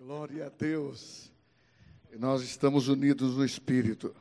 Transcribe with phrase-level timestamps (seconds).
[0.00, 1.28] Glória a Deus.
[2.20, 4.14] Nós estamos unidos no Espírito.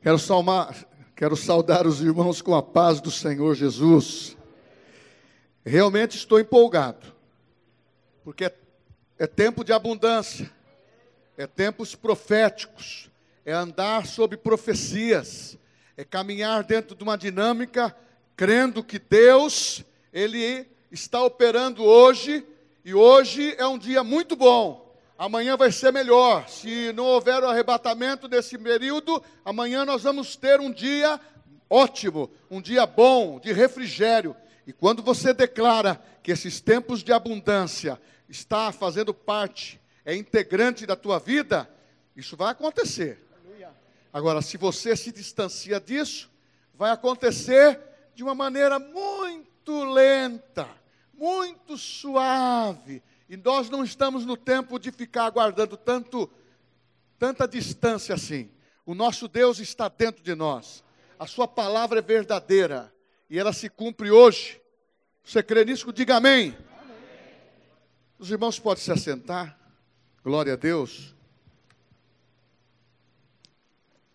[0.00, 4.36] Quero, salmar, quero saudar os irmãos com a paz do Senhor Jesus.
[5.66, 7.12] Realmente estou empolgado,
[8.22, 8.54] porque é,
[9.18, 10.48] é tempo de abundância,
[11.36, 13.10] é tempos proféticos,
[13.44, 15.58] é andar sob profecias,
[15.96, 17.96] é caminhar dentro de uma dinâmica,
[18.36, 22.46] crendo que Deus, Ele está operando hoje
[22.88, 24.96] e hoje é um dia muito bom.
[25.18, 26.48] Amanhã vai ser melhor.
[26.48, 31.20] Se não houver o arrebatamento desse período, amanhã nós vamos ter um dia
[31.68, 34.34] ótimo, um dia bom, de refrigério.
[34.66, 40.96] E quando você declara que esses tempos de abundância está fazendo parte, é integrante da
[40.96, 41.68] tua vida,
[42.16, 43.22] isso vai acontecer.
[44.10, 46.30] Agora, se você se distancia disso,
[46.72, 47.78] vai acontecer
[48.14, 50.66] de uma maneira muito lenta
[51.18, 53.02] muito suave.
[53.28, 56.30] E nós não estamos no tempo de ficar aguardando tanto,
[57.18, 58.50] tanta distância assim.
[58.86, 60.82] O nosso Deus está dentro de nós.
[61.18, 62.92] A sua palavra é verdadeira
[63.28, 64.60] e ela se cumpre hoje.
[65.24, 65.92] Você crê nisso?
[65.92, 66.56] Diga amém.
[66.80, 66.96] amém.
[68.18, 69.58] Os irmãos podem se assentar.
[70.24, 71.14] Glória a Deus.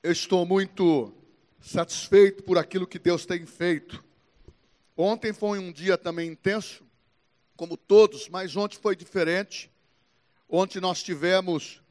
[0.01, 1.13] Eu estou muito
[1.59, 4.03] satisfeito por aquilo que Deus tem feito.
[4.97, 6.83] Ontem foi um dia também intenso
[7.55, 9.71] como todos, mas ontem foi diferente.
[10.49, 11.81] Ontem nós tivemos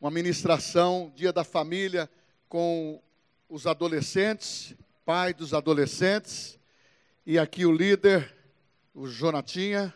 [0.00, 2.10] uma ministração, Dia da Família,
[2.48, 3.02] com
[3.48, 6.58] os adolescentes, pai dos adolescentes,
[7.26, 8.34] e aqui o líder,
[8.94, 9.94] o Jonatinha,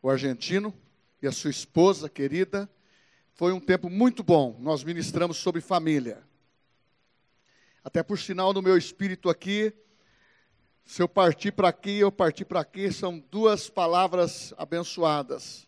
[0.00, 0.74] o argentino,
[1.24, 2.68] e a sua esposa querida.
[3.32, 4.56] Foi um tempo muito bom.
[4.60, 6.22] Nós ministramos sobre família.
[7.82, 9.72] Até por sinal, no meu espírito aqui,
[10.84, 15.66] se eu partir para aqui, eu partir para aqui, são duas palavras abençoadas.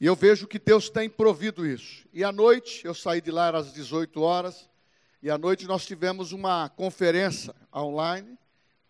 [0.00, 2.06] E eu vejo que Deus tem provido isso.
[2.12, 4.68] E à noite, eu saí de lá às 18 horas,
[5.22, 8.38] e à noite nós tivemos uma conferência online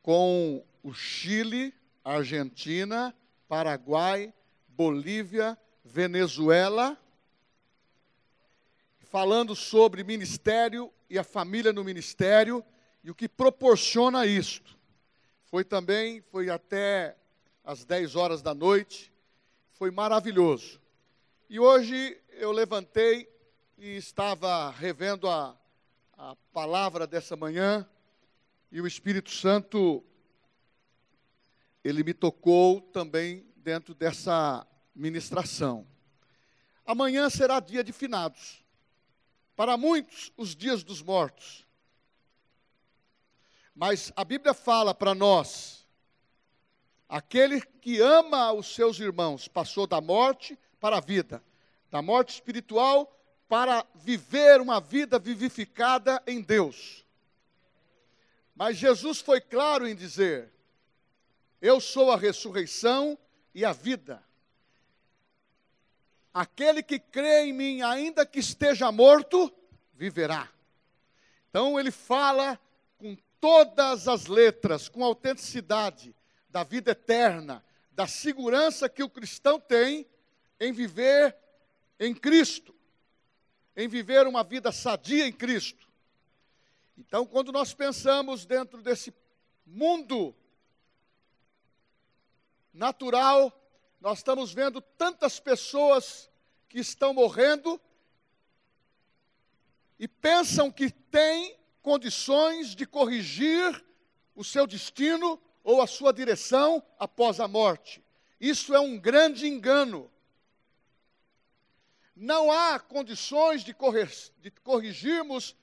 [0.02, 1.74] com o Chile,
[2.04, 3.14] Argentina,
[3.48, 4.32] Paraguai,
[4.68, 6.96] Bolívia, Venezuela,
[9.00, 12.64] falando sobre ministério e a família no ministério
[13.02, 14.77] e o que proporciona isto.
[15.50, 17.16] Foi também, foi até
[17.64, 19.10] às 10 horas da noite,
[19.72, 20.78] foi maravilhoso.
[21.48, 23.26] E hoje eu levantei
[23.78, 25.58] e estava revendo a,
[26.18, 27.88] a palavra dessa manhã,
[28.70, 30.04] e o Espírito Santo,
[31.82, 35.86] ele me tocou também dentro dessa ministração.
[36.84, 38.62] Amanhã será dia de finados.
[39.56, 41.66] Para muitos, os dias dos mortos.
[43.78, 45.86] Mas a Bíblia fala para nós:
[47.08, 51.40] aquele que ama os seus irmãos passou da morte para a vida,
[51.88, 53.06] da morte espiritual
[53.48, 57.04] para viver uma vida vivificada em Deus.
[58.52, 60.52] Mas Jesus foi claro em dizer:
[61.62, 63.16] Eu sou a ressurreição
[63.54, 64.20] e a vida.
[66.34, 69.52] Aquele que crê em mim, ainda que esteja morto,
[69.94, 70.48] viverá.
[71.48, 72.58] Então ele fala
[73.40, 76.14] todas as letras, com autenticidade
[76.48, 80.06] da vida eterna, da segurança que o cristão tem
[80.60, 81.36] em viver
[81.98, 82.74] em Cristo,
[83.76, 85.88] em viver uma vida sadia em Cristo.
[86.96, 89.14] Então, quando nós pensamos dentro desse
[89.66, 90.34] mundo
[92.72, 93.52] natural,
[94.00, 96.30] nós estamos vendo tantas pessoas
[96.68, 97.80] que estão morrendo
[99.98, 103.84] e pensam que têm condições de corrigir
[104.34, 108.02] o seu destino ou a sua direção após a morte.
[108.40, 110.10] Isso é um grande engano.
[112.14, 113.74] Não há condições de,
[114.40, 115.56] de corrigirmos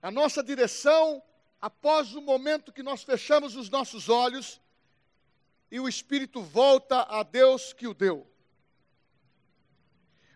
[0.00, 1.22] a nossa direção
[1.60, 4.60] após o momento que nós fechamos os nossos olhos
[5.70, 8.26] e o Espírito volta a Deus que o deu.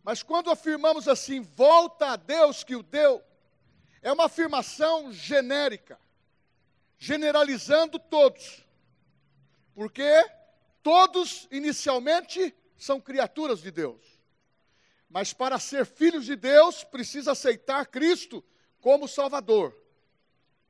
[0.02, 3.22] Mas quando afirmamos assim, volta a Deus que o deu,
[4.06, 5.98] é uma afirmação genérica,
[6.96, 8.64] generalizando todos.
[9.74, 10.24] Porque
[10.80, 14.00] todos, inicialmente, são criaturas de Deus.
[15.10, 18.44] Mas para ser filhos de Deus, precisa aceitar Cristo
[18.80, 19.76] como Salvador.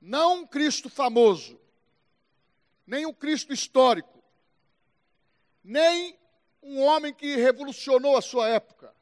[0.01, 1.61] Não um Cristo famoso,
[2.87, 4.25] nem um Cristo histórico,
[5.63, 6.19] nem
[6.63, 8.97] um homem que revolucionou a sua época,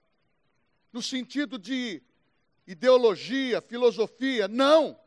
[0.93, 2.03] no sentido de
[2.66, 4.49] ideologia, filosofia.
[4.49, 4.99] Não.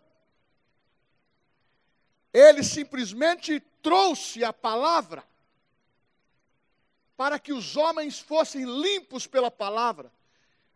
[2.33, 5.23] Ele simplesmente trouxe a palavra
[7.15, 10.11] para que os homens fossem limpos pela palavra,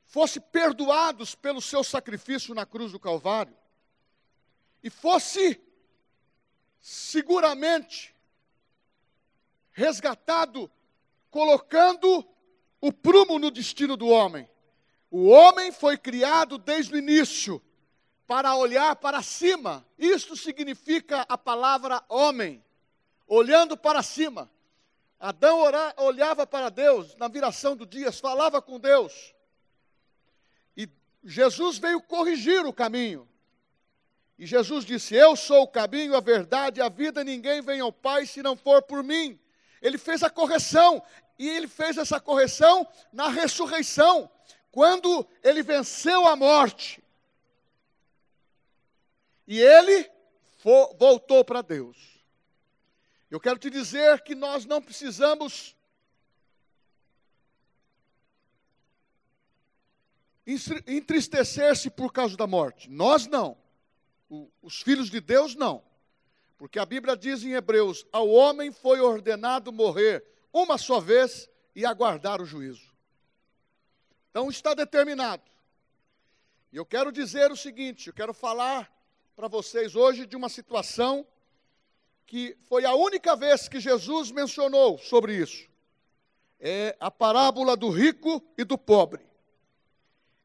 [0.05, 3.55] fossem perdoados pelo seu sacrifício na cruz do Calvário,
[4.81, 5.61] e fosse
[6.79, 8.15] seguramente
[9.71, 10.69] resgatado,
[11.29, 12.27] colocando
[12.81, 14.49] o prumo no destino do homem.
[15.11, 17.61] O homem foi criado desde o início
[18.25, 19.85] para olhar para cima.
[19.99, 22.63] Isto significa a palavra homem,
[23.27, 24.49] olhando para cima.
[25.19, 29.35] Adão ora, olhava para Deus na viração do dia, falava com Deus.
[30.77, 30.87] E
[31.25, 33.27] Jesus veio corrigir o caminho.
[34.39, 38.25] E Jesus disse: Eu sou o caminho, a verdade, a vida, ninguém vem ao Pai
[38.25, 39.37] se não for por mim.
[39.81, 41.03] Ele fez a correção,
[41.37, 44.29] e ele fez essa correção na ressurreição,
[44.71, 47.03] quando ele venceu a morte.
[49.45, 50.09] E ele
[50.97, 51.97] voltou para Deus.
[53.29, 55.75] Eu quero te dizer que nós não precisamos
[60.87, 62.89] entristecer-se por causa da morte.
[62.89, 63.57] Nós não.
[64.61, 65.83] os filhos de Deus não.
[66.57, 71.85] Porque a Bíblia diz em Hebreus: ao homem foi ordenado morrer uma só vez e
[71.85, 72.90] aguardar o juízo.
[74.31, 75.43] Então está determinado.
[76.71, 78.89] E eu quero dizer o seguinte: eu quero falar
[79.35, 81.27] para vocês hoje de uma situação
[82.25, 85.69] que foi a única vez que Jesus mencionou sobre isso.
[86.57, 89.21] É a parábola do rico e do pobre.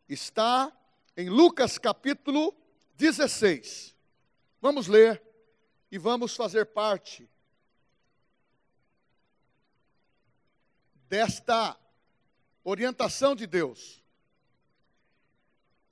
[0.08, 0.72] Está
[1.16, 2.52] em Lucas capítulo
[2.96, 3.94] 16.
[4.60, 5.22] Vamos ler
[5.92, 7.30] e vamos fazer parte
[11.08, 11.78] desta
[12.70, 14.02] orientação de Deus.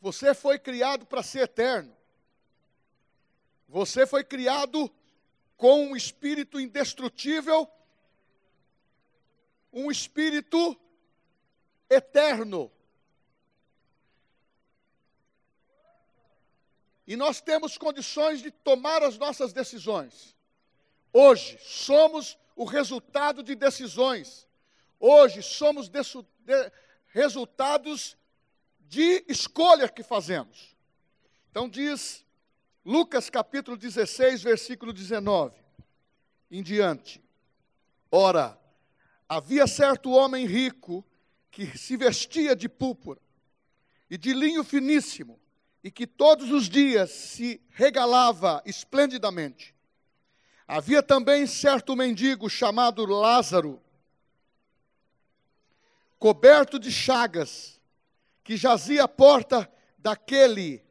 [0.00, 1.96] Você foi criado para ser eterno.
[3.68, 4.92] Você foi criado
[5.56, 7.70] com um espírito indestrutível,
[9.72, 10.76] um espírito
[11.88, 12.70] eterno.
[17.06, 20.34] E nós temos condições de tomar as nossas decisões.
[21.12, 24.48] Hoje somos o resultado de decisões.
[24.98, 25.88] Hoje somos
[27.06, 28.16] resultados
[28.80, 30.76] de escolha que fazemos.
[31.50, 32.24] Então diz
[32.84, 35.54] Lucas capítulo 16, versículo 19
[36.50, 37.22] em diante.
[38.10, 38.58] Ora,
[39.28, 41.04] havia certo homem rico
[41.50, 43.20] que se vestia de púrpura
[44.10, 45.40] e de linho finíssimo
[45.82, 49.74] e que todos os dias se regalava esplendidamente.
[50.66, 53.82] Havia também certo mendigo chamado Lázaro,
[56.18, 57.80] coberto de chagas,
[58.42, 60.84] que jazia à porta daquele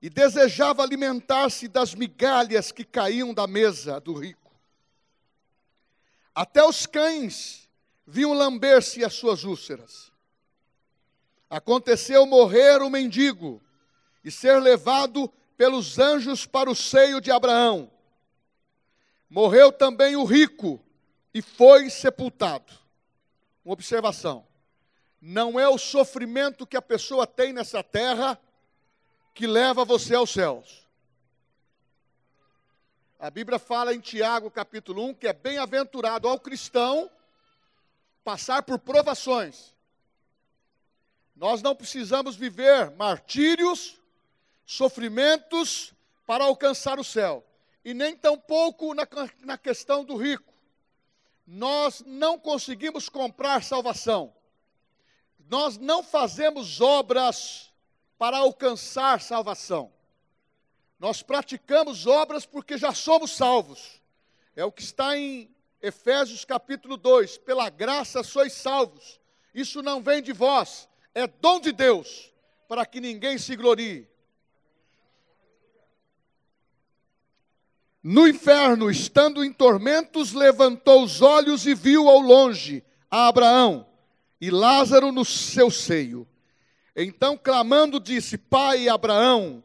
[0.00, 4.52] e desejava alimentar-se das migalhas que caíam da mesa do rico.
[6.34, 7.68] Até os cães
[8.06, 10.12] vinham lamber-se as suas úlceras.
[11.50, 13.60] Aconteceu morrer o mendigo
[14.22, 17.90] e ser levado pelos anjos para o seio de Abraão.
[19.28, 20.80] Morreu também o rico
[21.34, 22.72] e foi sepultado.
[23.68, 24.46] Uma observação:
[25.20, 28.40] não é o sofrimento que a pessoa tem nessa terra
[29.34, 30.88] que leva você aos céus.
[33.18, 37.10] A Bíblia fala em Tiago, capítulo 1, que é bem-aventurado ao cristão
[38.24, 39.76] passar por provações.
[41.36, 44.00] Nós não precisamos viver martírios
[44.64, 45.92] sofrimentos
[46.26, 47.44] para alcançar o céu.
[47.84, 49.06] E nem tampouco na,
[49.40, 50.47] na questão do rico.
[51.50, 54.34] Nós não conseguimos comprar salvação.
[55.48, 57.72] Nós não fazemos obras
[58.18, 59.90] para alcançar salvação.
[60.98, 64.02] Nós praticamos obras porque já somos salvos.
[64.54, 65.48] É o que está em
[65.80, 69.18] Efésios capítulo 2: pela graça sois salvos.
[69.54, 72.30] Isso não vem de vós, é dom de Deus,
[72.68, 74.06] para que ninguém se glorie.
[78.10, 83.86] No inferno, estando em tormentos, levantou os olhos e viu ao longe a Abraão
[84.40, 86.26] e Lázaro no seu seio.
[86.96, 89.62] Então, clamando, disse: Pai Abraão,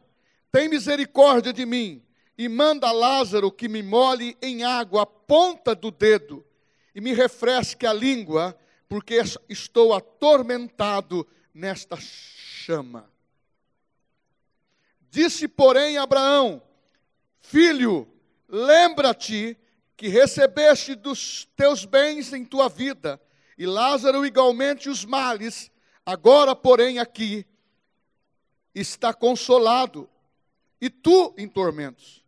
[0.51, 2.03] tem misericórdia de mim
[2.38, 6.45] e manda Lázaro que me molhe em água a ponta do dedo
[6.93, 8.59] e me refresque a língua,
[8.89, 13.09] porque estou atormentado nesta chama.
[15.09, 16.62] Disse, porém, Abraão:
[17.39, 18.05] Filho,
[18.47, 19.57] Lembra-te
[19.95, 23.21] que recebeste dos teus bens em tua vida,
[23.57, 25.71] e Lázaro igualmente os males,
[26.05, 27.45] agora, porém, aqui
[28.73, 30.09] está consolado,
[30.81, 32.23] e tu em tormentos.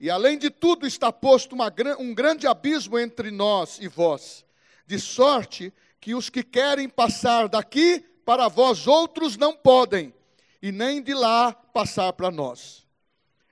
[0.00, 4.44] E além de tudo está posto uma, um grande abismo entre nós e vós.
[4.84, 10.12] de sorte que os que querem passar daqui para vós outros não podem,
[10.60, 12.84] e nem de lá passar para nós.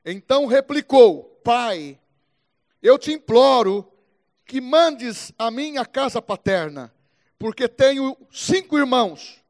[0.05, 2.00] Então replicou: Pai,
[2.83, 3.91] eu te imploro
[4.47, 6.93] que mandes a minha casa paterna,
[7.39, 9.41] porque tenho cinco irmãos,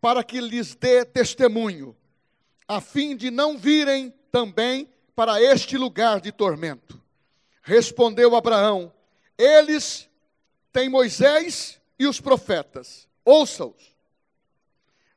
[0.00, 1.96] para que lhes dê testemunho,
[2.66, 7.00] a fim de não virem também para este lugar de tormento.
[7.62, 8.92] Respondeu Abraão:
[9.36, 10.08] Eles
[10.72, 13.96] têm Moisés e os profetas, ouça-os.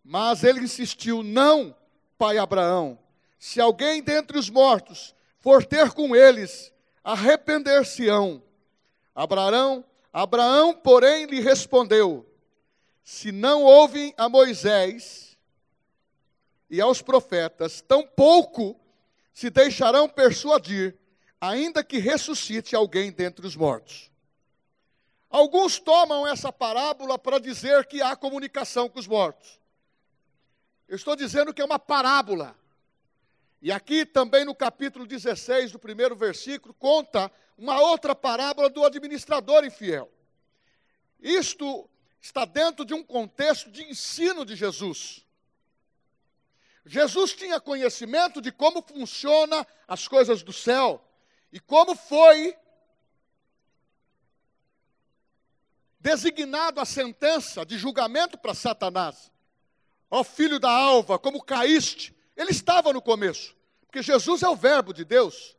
[0.04, 1.76] Mas ele insistiu: Não,
[2.18, 2.98] pai Abraão,
[3.38, 6.72] se alguém dentre os mortos for ter com eles,
[7.04, 8.42] arrepender-se-ão.
[9.14, 12.26] Abraão, Abraão, porém, lhe respondeu:
[13.04, 15.38] Se não ouvem a Moisés
[16.70, 18.80] e aos profetas, tampouco
[19.34, 20.98] se deixarão persuadir,
[21.40, 24.12] ainda que ressuscite alguém dentre os mortos.
[25.30, 29.62] Alguns tomam essa parábola para dizer que há comunicação com os mortos.
[30.88, 32.54] Eu estou dizendo que é uma parábola.
[33.62, 39.64] E aqui também no capítulo 16, do primeiro versículo, conta uma outra parábola do administrador
[39.64, 40.12] infiel.
[41.20, 41.88] Isto
[42.20, 45.24] está dentro de um contexto de ensino de Jesus.
[46.84, 51.00] Jesus tinha conhecimento de como funciona as coisas do céu
[51.52, 52.58] e como foi
[56.00, 59.32] designado a sentença de julgamento para Satanás.
[60.10, 62.16] Ó filho da alva, como caíste.
[62.36, 65.56] Ele estava no começo, porque Jesus é o Verbo de Deus.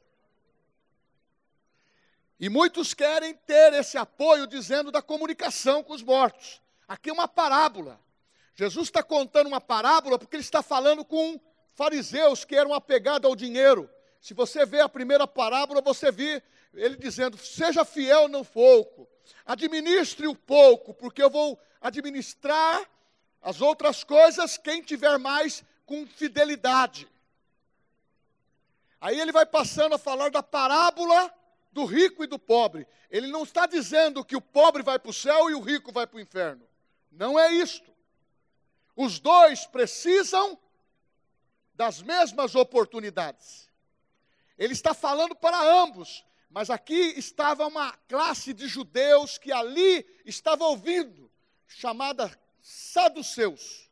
[2.38, 6.61] E muitos querem ter esse apoio dizendo da comunicação com os mortos.
[6.88, 8.00] Aqui é uma parábola.
[8.55, 11.41] Jesus está contando uma parábola porque ele está falando com
[11.75, 13.88] fariseus que eram apegados ao dinheiro.
[14.21, 16.43] Se você vê a primeira parábola, você vê
[16.75, 19.09] ele dizendo: seja fiel no pouco,
[19.47, 22.83] administre o pouco, porque eu vou administrar
[23.41, 27.06] as outras coisas, quem tiver mais com fidelidade.
[28.99, 31.30] Aí ele vai passando a falar da parábola
[31.70, 32.87] do rico e do pobre.
[33.11, 36.06] Ele não está dizendo que o pobre vai para o céu e o rico vai
[36.06, 36.66] para o inferno.
[37.11, 37.92] Não é isto.
[38.96, 40.58] Os dois precisam
[41.75, 43.68] das mesmas oportunidades.
[44.56, 50.64] Ele está falando para ambos, mas aqui estava uma classe de judeus que ali estava
[50.64, 51.30] ouvindo,
[51.66, 53.91] chamada saduceus.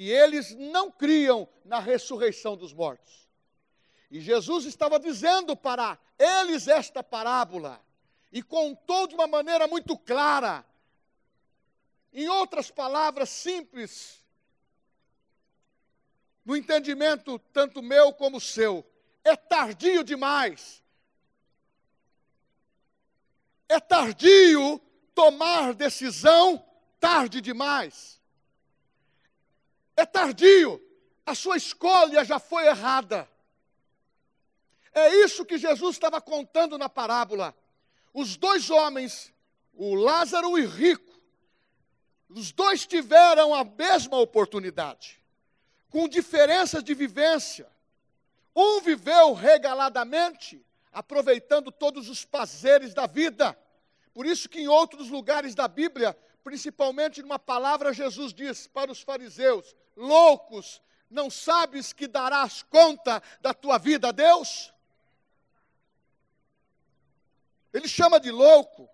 [0.00, 3.28] E eles não criam na ressurreição dos mortos.
[4.08, 7.84] E Jesus estava dizendo para eles esta parábola
[8.30, 10.64] e contou de uma maneira muito clara.
[12.12, 14.24] Em outras palavras simples,
[16.44, 18.88] no entendimento tanto meu como seu,
[19.24, 20.80] é tardio demais.
[23.68, 24.80] É tardio
[25.12, 26.64] tomar decisão
[27.00, 28.17] tarde demais.
[29.98, 30.80] É tardio,
[31.26, 33.28] a sua escolha já foi errada.
[34.94, 37.52] É isso que Jesus estava contando na parábola.
[38.14, 39.34] Os dois homens,
[39.74, 41.20] o Lázaro e o rico,
[42.28, 45.20] os dois tiveram a mesma oportunidade,
[45.90, 47.68] com diferenças de vivência.
[48.54, 53.58] Um viveu regaladamente, aproveitando todos os prazeres da vida.
[54.14, 56.16] Por isso que em outros lugares da Bíblia
[56.48, 63.52] principalmente numa palavra, Jesus diz para os fariseus: loucos, não sabes que darás conta da
[63.52, 64.72] tua vida a Deus?
[67.72, 68.88] Ele chama de louco.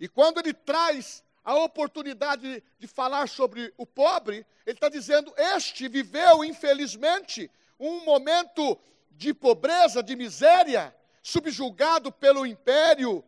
[0.00, 5.88] E quando ele traz a oportunidade de, falar sobre o pobre, ele está dizendo: este
[5.88, 8.78] viveu, infelizmente, um momento
[9.10, 13.24] de pobreza, de miséria, subjugado pelo império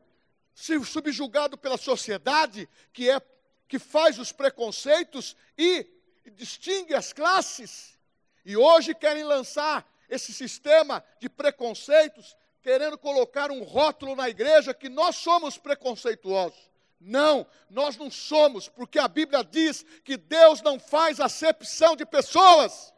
[0.85, 3.21] subjugado pela sociedade que é
[3.67, 5.87] que faz os preconceitos e
[6.33, 7.99] distingue as classes.
[8.45, 14.89] E hoje querem lançar esse sistema de preconceitos, querendo colocar um rótulo na igreja que
[14.89, 16.71] nós somos preconceituosos.
[17.01, 22.93] Não, nós não somos, porque a Bíblia diz que Deus não faz acepção de pessoas.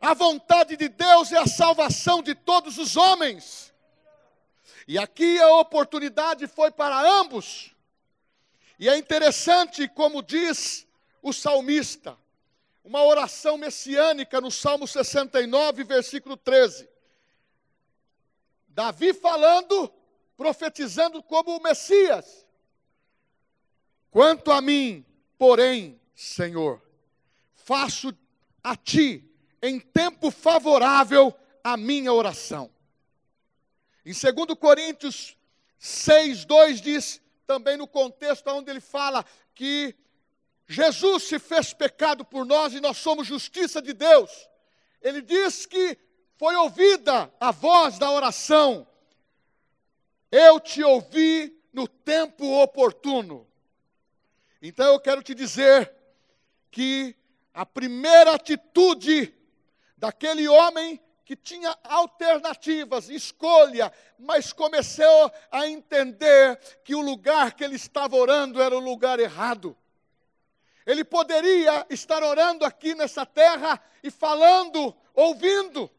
[0.00, 3.72] A vontade de Deus é a salvação de todos os homens.
[4.88, 7.72] E aqui a oportunidade foi para ambos.
[8.78, 10.86] E é interessante como diz
[11.22, 12.16] o salmista,
[12.88, 16.88] uma oração messiânica no Salmo 69, versículo 13.
[18.66, 19.92] Davi falando,
[20.38, 22.46] profetizando como o Messias.
[24.10, 25.04] Quanto a mim,
[25.36, 26.80] porém, Senhor,
[27.56, 28.10] faço
[28.64, 29.22] a ti
[29.60, 32.70] em tempo favorável a minha oração.
[34.02, 35.36] Em 2 Coríntios
[35.78, 39.94] 6, 2 diz: também no contexto onde ele fala que
[40.68, 44.30] Jesus se fez pecado por nós e nós somos justiça de Deus.
[45.00, 45.96] Ele diz que
[46.36, 48.86] foi ouvida a voz da oração.
[50.30, 53.46] Eu te ouvi no tempo oportuno.
[54.60, 55.90] Então eu quero te dizer
[56.70, 57.16] que
[57.54, 59.34] a primeira atitude
[59.96, 67.76] daquele homem que tinha alternativas, escolha, mas começou a entender que o lugar que ele
[67.76, 69.76] estava orando era o lugar errado.
[70.88, 75.90] Ele poderia estar orando aqui nessa terra e falando, ouvindo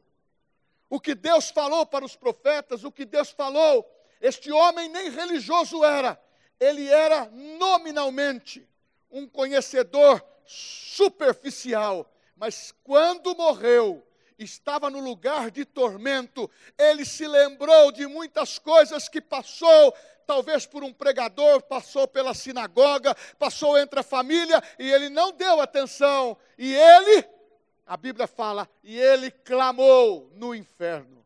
[0.90, 3.88] o que Deus falou para os profetas, o que Deus falou.
[4.20, 6.20] Este homem nem religioso era,
[6.60, 8.68] ele era nominalmente
[9.12, 14.04] um conhecedor superficial, mas quando morreu,
[14.44, 19.94] estava no lugar de tormento, ele se lembrou de muitas coisas que passou,
[20.26, 25.60] talvez por um pregador, passou pela sinagoga, passou entre a família, e ele não deu
[25.60, 27.28] atenção, e ele,
[27.86, 31.26] a Bíblia fala, e ele clamou no inferno.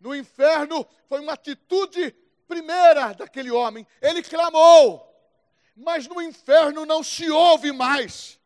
[0.00, 2.14] No inferno foi uma atitude
[2.48, 5.10] primeira daquele homem, ele clamou,
[5.76, 8.38] mas no inferno não se ouve mais.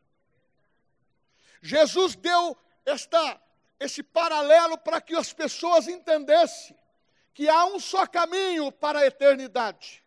[1.60, 3.40] Jesus deu esta
[3.80, 6.76] esse paralelo para que as pessoas entendessem
[7.32, 10.04] que há um só caminho para a eternidade,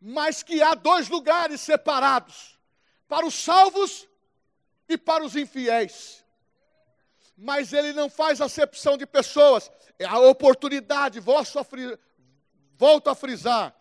[0.00, 2.58] mas que há dois lugares separados,
[3.06, 4.08] para os salvos
[4.88, 6.24] e para os infiéis.
[7.36, 13.74] Mas ele não faz acepção de pessoas, é a oportunidade, volto a frisar,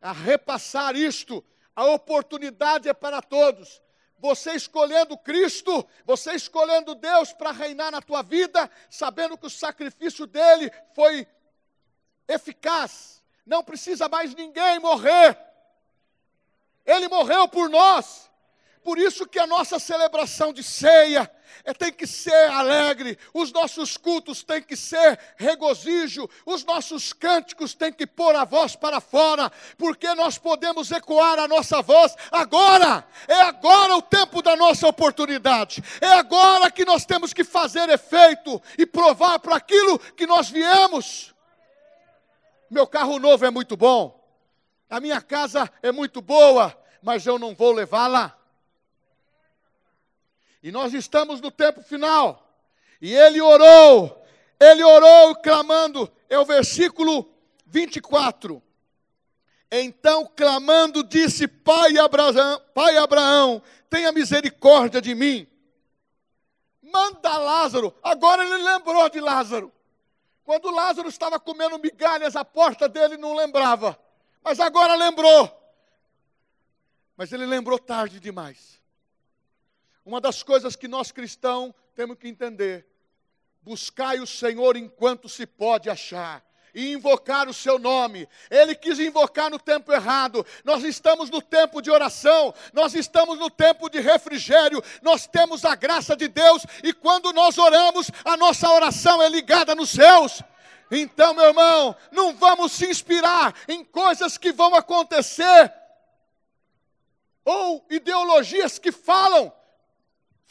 [0.00, 1.42] a repassar isto,
[1.74, 3.81] a oportunidade é para todos
[4.22, 10.28] você escolhendo Cristo, você escolhendo Deus para reinar na tua vida, sabendo que o sacrifício
[10.28, 11.26] dele foi
[12.28, 15.36] eficaz, não precisa mais ninguém morrer,
[16.86, 18.30] ele morreu por nós,
[18.82, 21.30] por isso que a nossa celebração de ceia
[21.64, 27.74] é, tem que ser alegre, os nossos cultos têm que ser regozijo, os nossos cânticos
[27.74, 33.06] têm que pôr a voz para fora, porque nós podemos ecoar a nossa voz agora,
[33.28, 38.60] é agora o tempo da nossa oportunidade, é agora que nós temos que fazer efeito
[38.76, 41.32] e provar para aquilo que nós viemos.
[42.68, 44.20] Meu carro novo é muito bom,
[44.90, 48.41] a minha casa é muito boa, mas eu não vou levá-la.
[50.62, 52.48] E nós estamos no tempo final.
[53.00, 54.24] E ele orou,
[54.60, 57.28] ele orou clamando, é o versículo
[57.66, 58.62] 24.
[59.70, 65.48] Então, clamando, disse: Pai Abraão, Pai Abraão, tenha misericórdia de mim.
[66.82, 67.94] Manda Lázaro.
[68.02, 69.72] Agora ele lembrou de Lázaro.
[70.44, 73.98] Quando Lázaro estava comendo migalhas, a porta dele não lembrava.
[74.44, 75.50] Mas agora lembrou.
[77.16, 78.81] Mas ele lembrou tarde demais.
[80.04, 82.86] Uma das coisas que nós cristãos temos que entender:
[83.62, 88.28] buscai o Senhor enquanto se pode achar e invocar o seu nome.
[88.50, 90.44] Ele quis invocar no tempo errado.
[90.64, 95.74] Nós estamos no tempo de oração, nós estamos no tempo de refrigério, nós temos a
[95.74, 100.42] graça de Deus e quando nós oramos, a nossa oração é ligada nos céus.
[100.90, 105.72] Então, meu irmão, não vamos se inspirar em coisas que vão acontecer
[107.44, 109.52] ou ideologias que falam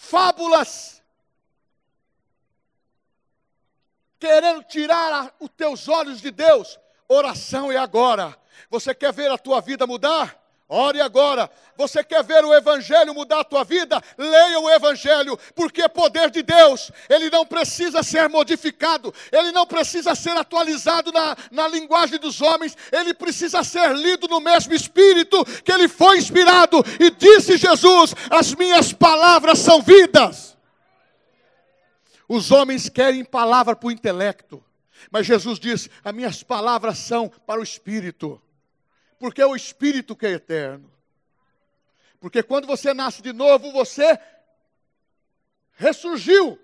[0.01, 1.03] fábulas,
[4.19, 6.79] querendo tirar os teus olhos de Deus.
[7.07, 8.35] Oração é agora.
[8.69, 10.40] Você quer ver a tua vida mudar?
[10.73, 11.51] Ore agora.
[11.75, 14.01] Você quer ver o Evangelho mudar a tua vida?
[14.17, 16.89] Leia o Evangelho, porque é poder de Deus.
[17.09, 22.77] Ele não precisa ser modificado, ele não precisa ser atualizado na, na linguagem dos homens,
[22.89, 26.77] ele precisa ser lido no mesmo Espírito que ele foi inspirado.
[27.01, 30.57] E disse Jesus: As minhas palavras são vidas.
[32.29, 34.63] Os homens querem palavra para o intelecto,
[35.11, 38.41] mas Jesus diz: As minhas palavras são para o Espírito
[39.21, 40.91] porque é o Espírito que é eterno.
[42.19, 44.19] Porque quando você nasce de novo, você
[45.73, 46.59] ressurgiu.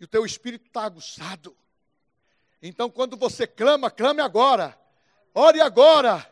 [0.00, 1.56] E o teu espírito está aguçado.
[2.60, 4.78] Então, quando você clama, clame agora.
[5.34, 6.30] Ore agora.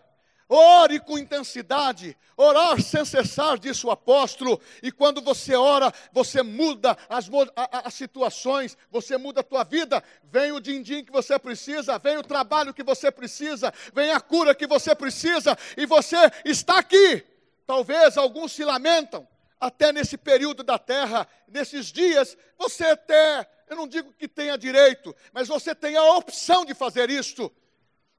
[0.55, 6.97] Ore com intensidade, orar sem cessar, disse o apóstolo, e quando você ora, você muda
[7.09, 12.19] as, as situações, você muda a tua vida, vem o din-din que você precisa, vem
[12.19, 17.25] o trabalho que você precisa, vem a cura que você precisa, e você está aqui.
[17.67, 19.27] Talvez alguns se lamentam,
[19.59, 25.17] até nesse período da terra, nesses dias, você até, eu não digo que tenha direito,
[25.33, 27.53] mas você tem a opção de fazer isto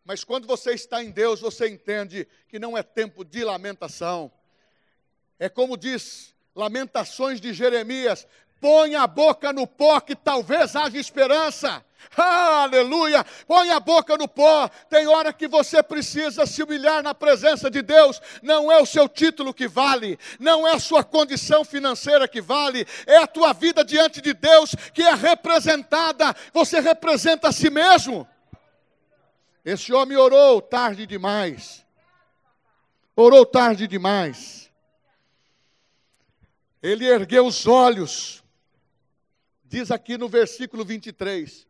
[0.05, 4.31] Mas quando você está em Deus, você entende que não é tempo de lamentação.
[5.39, 8.27] É como diz Lamentações de Jeremias:
[8.61, 11.83] põe a boca no pó que talvez haja esperança.
[12.15, 13.25] Aleluia!
[13.47, 14.69] Põe a boca no pó.
[14.89, 18.21] Tem hora que você precisa se humilhar na presença de Deus.
[18.43, 22.85] Não é o seu título que vale, não é a sua condição financeira que vale,
[23.07, 26.35] é a tua vida diante de Deus que é representada.
[26.53, 28.27] Você representa a si mesmo.
[29.65, 31.83] Esse homem orou tarde demais.
[33.15, 34.71] Orou tarde demais.
[36.83, 38.43] Ele ergueu os olhos.
[39.63, 41.67] Diz aqui no versículo 23.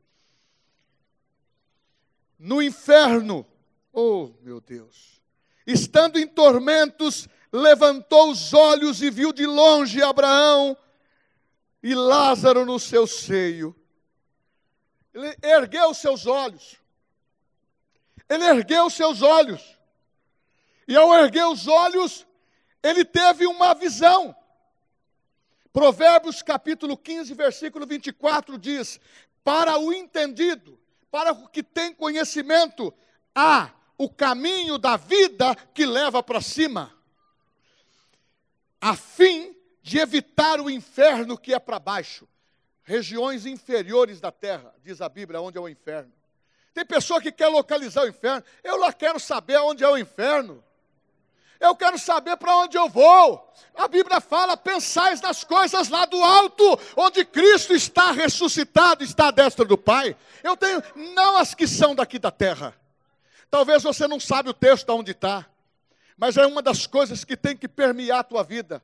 [2.38, 3.47] No inferno,
[3.93, 5.21] oh meu Deus,
[5.65, 10.75] estando em tormentos, levantou os olhos e viu de longe Abraão
[11.81, 13.73] e Lázaro no seu seio.
[15.13, 16.84] Ele ergueu seus olhos.
[18.29, 19.77] Ele ergueu seus olhos.
[20.88, 22.25] E ao erguer os olhos,
[22.81, 24.35] ele teve uma visão.
[25.73, 28.99] Provérbios capítulo 15, versículo 24 diz:
[29.43, 30.79] Para o entendido,
[31.11, 32.93] para o que tem conhecimento,
[33.33, 36.93] há o caminho da vida que leva para cima,
[38.79, 42.27] a fim de evitar o inferno que é para baixo,
[42.83, 46.11] regiões inferiores da terra, diz a Bíblia, onde é o inferno.
[46.75, 48.43] Tem pessoa que quer localizar o inferno.
[48.61, 50.61] Eu lá quero saber onde é o inferno.
[51.57, 53.49] Eu quero saber para onde eu vou.
[53.73, 59.31] A Bíblia fala: pensais nas coisas lá do alto, onde Cristo está ressuscitado, está à
[59.31, 60.17] destra do Pai.
[60.43, 60.83] Eu tenho,
[61.15, 62.75] não as que são daqui da terra.
[63.49, 65.45] Talvez você não sabe o texto onde está,
[66.17, 68.83] mas é uma das coisas que tem que permear a tua vida.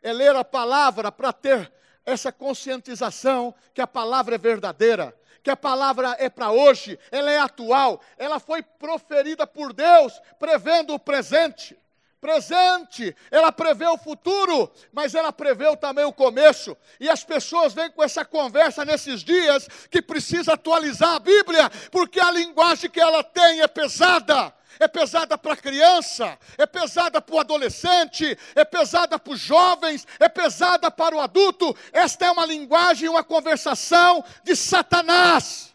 [0.00, 1.72] É ler a palavra para ter
[2.06, 7.38] essa conscientização que a palavra é verdadeira que a palavra é para hoje, ela é
[7.38, 11.76] atual, ela foi proferida por Deus, prevendo o presente.
[12.22, 16.76] Presente, ela prevê o futuro, mas ela prevê também o começo.
[17.00, 22.20] E as pessoas vêm com essa conversa nesses dias que precisa atualizar a Bíblia, porque
[22.20, 27.34] a linguagem que ela tem é pesada é pesada para a criança, é pesada para
[27.34, 31.76] o adolescente, é pesada para os jovens, é pesada para o adulto.
[31.92, 35.74] Esta é uma linguagem, uma conversação de Satanás,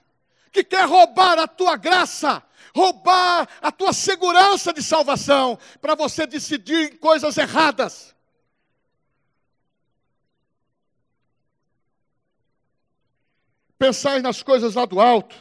[0.52, 2.42] que quer roubar a tua graça,
[2.78, 8.16] roubar a tua segurança de salvação, para você decidir em coisas erradas.
[13.80, 15.36] Pensai nas coisas lá do alto.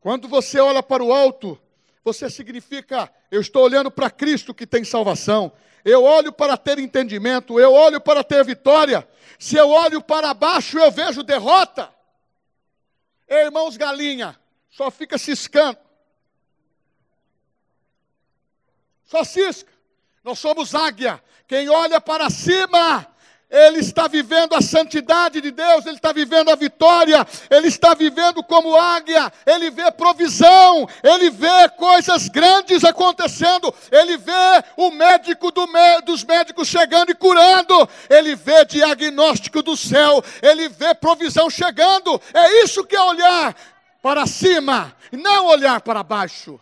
[0.00, 1.60] Quando você olha para o alto,
[2.04, 5.52] você significa, eu estou olhando para Cristo que tem salvação.
[5.84, 9.06] Eu olho para ter entendimento, eu olho para ter vitória.
[9.38, 11.92] Se eu olho para baixo, eu vejo derrota.
[13.28, 14.38] Irmãos galinha,
[14.70, 15.78] só fica ciscando.
[19.24, 19.70] Cisca.
[20.24, 21.22] Nós somos águia.
[21.46, 23.06] Quem olha para cima
[23.52, 28.42] ele está vivendo a santidade de Deus, ele está vivendo a vitória, ele está vivendo
[28.42, 35.68] como águia, ele vê provisão, ele vê coisas grandes acontecendo, ele vê o médico do
[36.02, 42.20] dos médicos chegando e curando, ele vê diagnóstico do céu, ele vê provisão chegando.
[42.32, 43.54] É isso que é olhar
[44.00, 46.58] para cima, não olhar para baixo.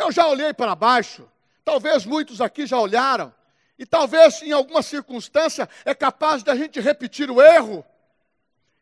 [0.00, 1.30] Eu já olhei para baixo,
[1.62, 3.34] talvez muitos aqui já olharam.
[3.78, 7.84] E talvez em alguma circunstância é capaz da gente repetir o erro.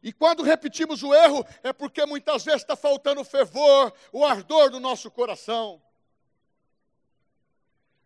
[0.01, 4.71] E quando repetimos o erro, é porque muitas vezes está faltando o fervor, o ardor
[4.71, 5.83] do nosso coração.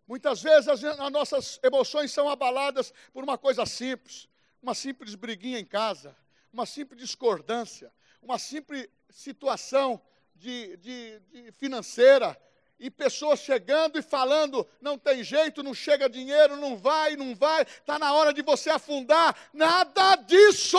[0.08, 4.26] Muitas vezes as, as nossas emoções são abaladas por uma coisa simples,
[4.62, 6.16] uma simples briguinha em casa,
[6.50, 10.00] uma simples discordância, uma simples situação
[10.34, 12.38] de, de, de financeira,
[12.78, 17.62] e pessoas chegando e falando: não tem jeito, não chega dinheiro, não vai, não vai,
[17.62, 19.36] está na hora de você afundar.
[19.52, 20.78] Nada disso!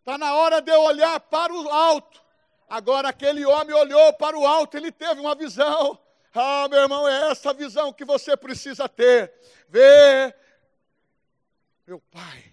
[0.00, 2.20] Está na hora de eu olhar para o alto.
[2.68, 5.98] Agora, aquele homem olhou para o alto, ele teve uma visão.
[6.34, 9.32] Ah, meu irmão, é essa visão que você precisa ter.
[9.68, 10.34] Vê,
[11.86, 12.44] meu pai,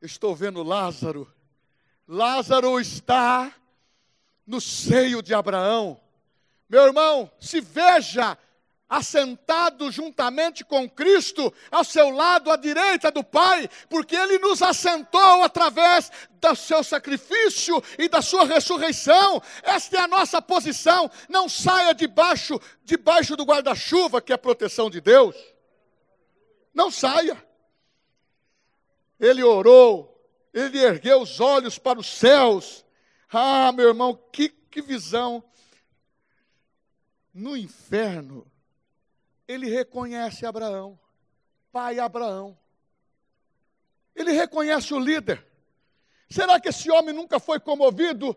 [0.00, 1.32] estou vendo Lázaro.
[2.06, 3.52] Lázaro está
[4.46, 6.00] no seio de Abraão.
[6.68, 8.38] Meu irmão, se veja
[8.88, 15.42] assentado juntamente com Cristo, ao seu lado, à direita do Pai, porque Ele nos assentou
[15.42, 19.42] através do seu sacrifício e da sua ressurreição.
[19.62, 21.10] Esta é a nossa posição.
[21.28, 25.34] Não saia debaixo, debaixo do guarda-chuva, que é a proteção de Deus.
[26.72, 27.42] Não saia.
[29.18, 30.16] Ele orou,
[30.54, 32.85] ele ergueu os olhos para os céus
[33.38, 35.44] Ah, meu irmão, que, que visão.
[37.34, 38.50] No inferno,
[39.46, 40.98] ele reconhece Abraão,
[41.70, 42.58] pai Abraão.
[44.14, 45.46] Ele reconhece o líder.
[46.30, 48.34] Será que esse homem nunca foi comovido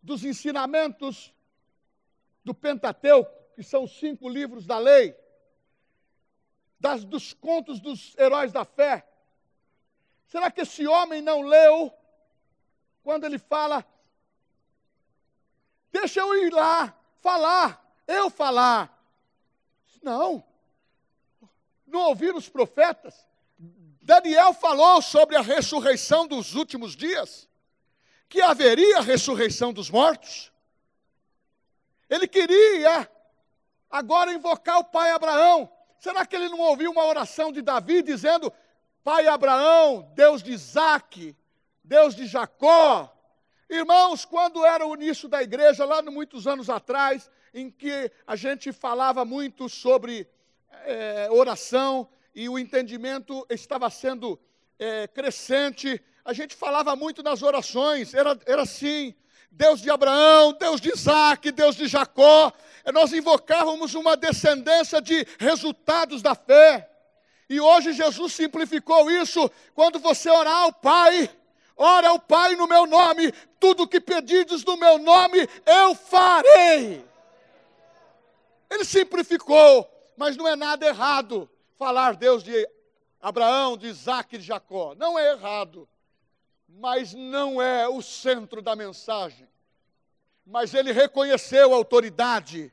[0.00, 1.34] dos ensinamentos
[2.44, 5.16] do Pentateuco, que são os cinco livros da lei,
[6.78, 9.04] das, dos contos dos heróis da fé?
[10.28, 11.92] Será que esse homem não leu
[13.02, 13.84] quando ele fala
[15.90, 18.94] Deixa eu ir lá falar, eu falar.
[20.02, 20.44] Não.
[21.86, 23.26] Não ouviram os profetas?
[24.02, 27.48] Daniel falou sobre a ressurreição dos últimos dias,
[28.28, 30.52] que haveria a ressurreição dos mortos.
[32.08, 33.10] Ele queria
[33.90, 35.70] agora invocar o pai Abraão.
[35.98, 38.52] Será que ele não ouviu uma oração de Davi dizendo:
[39.04, 41.36] Pai Abraão, Deus de Isaac,
[41.84, 43.14] Deus de Jacó,
[43.70, 48.72] Irmãos, quando era o início da igreja, lá muitos anos atrás, em que a gente
[48.72, 50.26] falava muito sobre
[50.86, 54.40] é, oração e o entendimento estava sendo
[54.78, 59.14] é, crescente, a gente falava muito nas orações, era, era assim.
[59.50, 62.52] Deus de Abraão, Deus de Isaac, Deus de Jacó,
[62.92, 66.88] nós invocávamos uma descendência de resultados da fé.
[67.48, 69.50] E hoje Jesus simplificou isso.
[69.74, 71.30] Quando você orar ao Pai,
[71.78, 77.06] Ora ao Pai no meu nome, tudo que pedides no meu nome, eu farei.
[78.68, 82.68] Ele simplificou, mas não é nada errado falar Deus de
[83.20, 84.94] Abraão, de Isaac e de Jacó.
[84.96, 85.88] Não é errado,
[86.68, 89.48] mas não é o centro da mensagem.
[90.44, 92.72] Mas ele reconheceu a autoridade,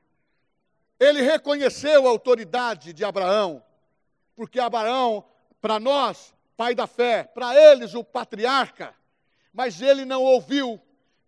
[1.00, 3.64] ele reconheceu a autoridade de Abraão,
[4.36, 5.24] porque Abraão,
[5.62, 8.96] para nós, pai da fé, para eles o patriarca,
[9.54, 10.80] mas ele não ouviu,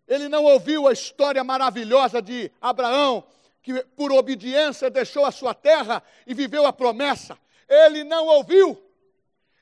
[0.07, 3.23] ele não ouviu a história maravilhosa de Abraão,
[3.61, 7.37] que por obediência deixou a sua terra e viveu a promessa.
[7.67, 8.81] Ele não ouviu,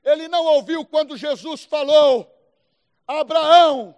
[0.04, 2.32] ele não ouviu quando Jesus falou:
[3.08, 3.96] Abraão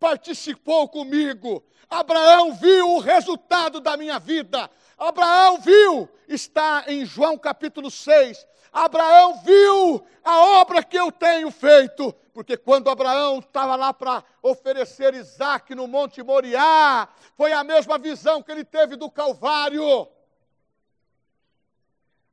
[0.00, 7.90] participou comigo, Abraão viu o resultado da minha vida, Abraão viu, está em João capítulo
[7.90, 14.24] 6, Abraão viu a obra que eu tenho feito, porque quando Abraão estava lá para
[14.42, 20.08] oferecer Isaac no Monte Moriá, foi a mesma visão que ele teve do Calvário.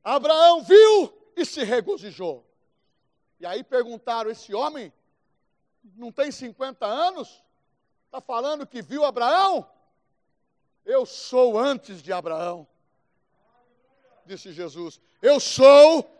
[0.02, 2.44] Abraão viu e se regozijou.
[3.40, 4.92] E aí perguntaram: esse homem
[5.96, 7.42] não tem 50 anos?
[8.06, 9.68] Está falando que viu Abraão?
[10.84, 12.66] Eu sou antes de Abraão,
[14.26, 15.00] disse Jesus.
[15.22, 16.10] Eu sou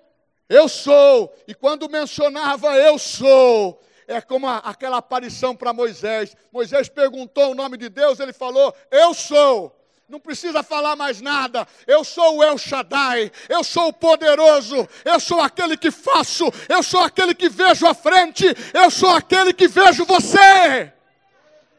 [0.55, 1.35] eu sou.
[1.49, 6.37] E quando mencionava eu sou, é como a, aquela aparição para Moisés.
[6.53, 9.81] Moisés perguntou o nome de Deus, ele falou: Eu sou.
[10.07, 11.67] Não precisa falar mais nada.
[11.87, 13.33] Eu sou o El Shaddai.
[13.49, 14.87] Eu sou o poderoso.
[15.03, 16.45] Eu sou aquele que faço.
[16.69, 18.45] Eu sou aquele que vejo à frente.
[18.75, 20.93] Eu sou aquele que vejo você.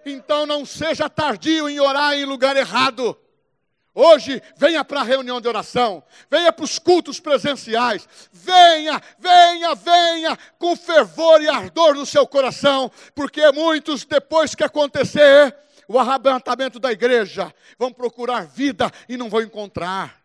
[0.03, 3.15] Então não seja tardio em orar em lugar errado.
[3.97, 10.38] Hoje, venha para a reunião de oração, venha para os cultos presenciais, venha, venha, venha
[10.60, 15.55] com fervor e ardor no seu coração, porque muitos, depois que acontecer
[15.88, 20.21] o arrebatamento da igreja, vão procurar vida e não vão encontrar.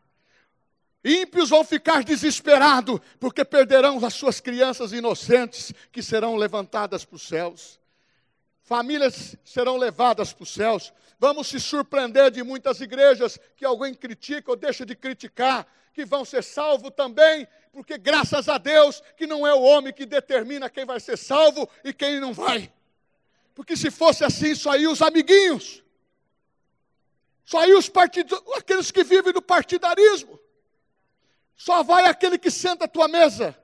[1.05, 7.23] Ímpios vão ficar desesperados, porque perderão as suas crianças inocentes que serão levantadas para os
[7.27, 7.80] céus.
[8.71, 10.93] Famílias serão levadas para os céus.
[11.19, 16.25] Vamos se surpreender de muitas igrejas que alguém critica ou deixa de criticar, que vão
[16.25, 20.85] ser salvos também, porque graças a Deus que não é o homem que determina quem
[20.85, 22.73] vai ser salvo e quem não vai.
[23.57, 25.83] Porque se fosse assim, só aí os amiguinhos,
[27.45, 30.39] só aí os partidos, aqueles que vivem do partidarismo.
[31.57, 33.59] Só vai aquele que senta à tua mesa,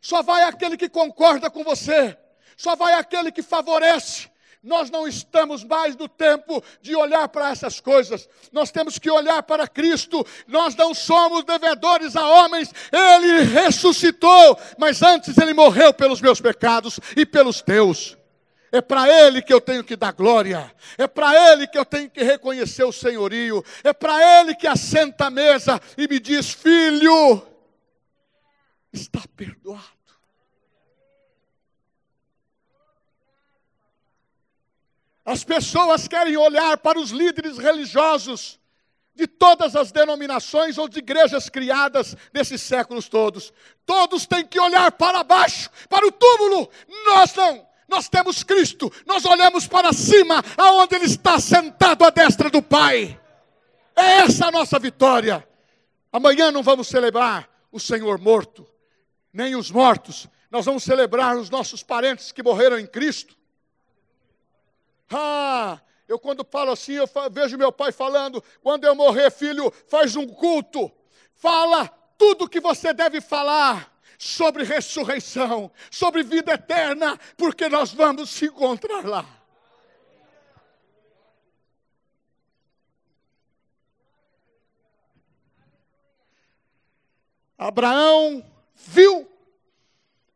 [0.00, 2.16] só vai aquele que concorda com você,
[2.56, 4.30] só vai aquele que favorece,
[4.62, 8.28] nós não estamos mais no tempo de olhar para essas coisas.
[8.52, 10.24] Nós temos que olhar para Cristo.
[10.46, 12.72] Nós não somos devedores a homens.
[12.92, 18.16] Ele ressuscitou, mas antes ele morreu pelos meus pecados e pelos teus.
[18.70, 20.74] É para Ele que eu tenho que dar glória.
[20.96, 23.62] É para Ele que eu tenho que reconhecer o senhorio.
[23.84, 27.46] É para Ele que assenta a mesa e me diz: Filho,
[28.90, 30.01] está perdoado.
[35.24, 38.58] As pessoas querem olhar para os líderes religiosos
[39.14, 43.52] de todas as denominações ou de igrejas criadas nesses séculos todos.
[43.84, 46.68] Todos têm que olhar para baixo, para o túmulo.
[47.06, 47.66] Nós não.
[47.88, 53.20] nós temos Cristo, nós olhamos para cima, aonde Ele está sentado à destra do Pai.
[53.94, 55.46] É essa a nossa vitória.
[56.10, 58.66] Amanhã não vamos celebrar o Senhor morto,
[59.32, 63.34] nem os mortos, nós vamos celebrar os nossos parentes que morreram em Cristo.
[65.12, 70.16] Ah, eu quando falo assim, eu vejo meu pai falando: quando eu morrer, filho, faz
[70.16, 70.90] um culto,
[71.34, 78.46] fala tudo que você deve falar sobre ressurreição, sobre vida eterna, porque nós vamos se
[78.46, 79.42] encontrar lá.
[87.58, 88.44] Abraão
[88.74, 89.30] viu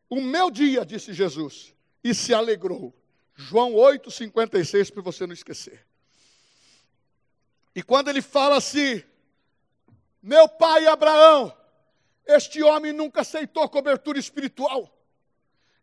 [0.08, 2.94] o meu dia, disse Jesus, e se alegrou.
[3.36, 5.86] João 8, 56, para você não esquecer.
[7.74, 9.02] E quando ele fala assim,
[10.22, 11.54] meu pai Abraão,
[12.26, 14.90] este homem nunca aceitou cobertura espiritual.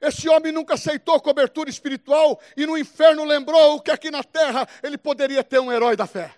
[0.01, 4.97] Este homem nunca aceitou cobertura espiritual e no inferno lembrou que aqui na terra ele
[4.97, 6.35] poderia ter um herói da fé.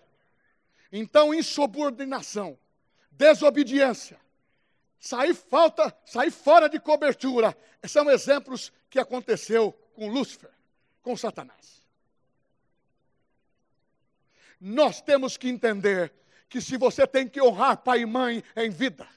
[0.91, 2.59] Então, insubordinação,
[3.09, 4.19] desobediência,
[4.99, 10.51] sair falta, sair fora de cobertura, são exemplos que aconteceu com Lúcifer,
[11.05, 11.85] com Satanás.
[14.59, 16.11] Nós temos que entender
[16.49, 19.07] que se você tem que honrar pai e mãe em vida,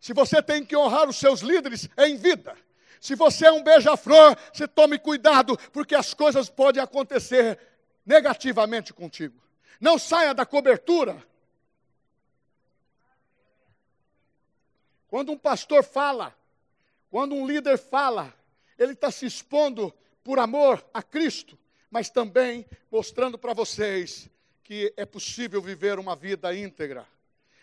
[0.00, 2.56] se você tem que honrar os seus líderes em vida,
[2.98, 7.58] se você é um beija-flor, você tome cuidado, porque as coisas podem acontecer
[8.06, 9.38] negativamente contigo.
[9.78, 11.22] Não saia da cobertura.
[15.06, 16.34] Quando um pastor fala,
[17.10, 18.32] quando um líder fala,
[18.78, 21.58] ele está se expondo por amor a Cristo,
[21.90, 24.30] mas também mostrando para vocês
[24.62, 27.06] que é possível viver uma vida íntegra.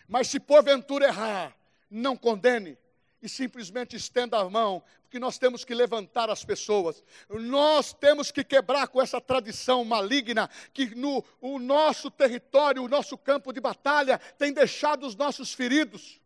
[0.06, 1.56] Mas se porventura errar,
[1.90, 2.76] não condene
[3.22, 7.02] e simplesmente estenda a mão, porque nós temos que levantar as pessoas.
[7.28, 13.16] Nós temos que quebrar com essa tradição maligna que no o nosso território, o nosso
[13.16, 16.20] campo de batalha tem deixado os nossos feridos.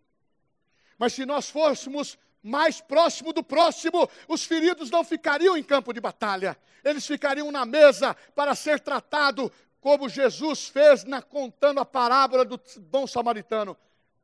[0.99, 6.01] Mas se nós fôssemos mais próximo do próximo, os feridos não ficariam em campo de
[6.01, 12.45] batalha, eles ficariam na mesa para ser tratado como Jesus fez na contando a parábola
[12.45, 13.77] do bom samaritano.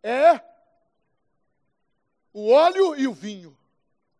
[0.02, 0.40] É
[2.32, 3.56] o óleo e o vinho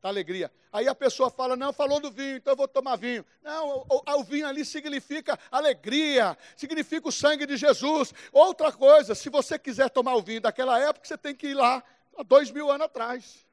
[0.02, 0.50] da alegria.
[0.72, 3.24] Aí a pessoa fala: Não, falou do vinho, então eu vou tomar vinho.
[3.42, 8.12] Não, o, o, o, vinho ali significa alegria, significa o sangue de Jesus.
[8.32, 11.82] Outra coisa, se você quiser tomar o vinho daquela época, você tem que ir lá,
[12.16, 13.47] há dois mil anos atrás.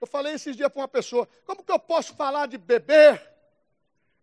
[0.00, 3.22] Eu falei esses dias para uma pessoa: Como que eu posso falar de beber,